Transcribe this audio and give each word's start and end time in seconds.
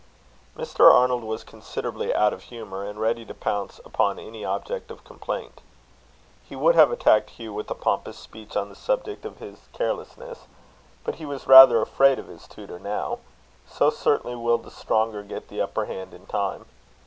Mr. 0.57 0.91
Arnold 0.91 1.23
was 1.23 1.43
considerably 1.43 2.11
out 2.11 2.33
of 2.33 2.41
humour, 2.45 2.83
and 2.83 2.99
ready 2.99 3.23
to 3.23 3.35
pounce 3.35 3.79
upon 3.85 4.17
any 4.17 4.43
object 4.43 4.89
of 4.89 5.03
complaint. 5.03 5.61
He 6.49 6.55
would 6.55 6.73
have 6.73 6.91
attacked 6.91 7.29
Hugh 7.29 7.53
with 7.53 7.69
a 7.69 7.75
pompous 7.75 8.17
speech 8.17 8.55
on 8.57 8.69
the 8.69 8.75
subject 8.75 9.25
of 9.25 9.37
his 9.37 9.59
carelessness, 9.73 10.45
but 11.03 11.17
he 11.21 11.25
was 11.27 11.45
rather 11.45 11.83
afraid 11.83 12.17
of 12.17 12.29
his 12.29 12.47
tutor 12.47 12.79
now; 12.79 13.19
so 13.69 13.91
certainly 13.91 14.35
will 14.35 14.57
the 14.57 14.71
stronger 14.71 15.21
get 15.21 15.49
the 15.49 15.61
upper 15.61 15.85
hand 15.85 16.15
in 16.15 16.25
time. 16.25 16.65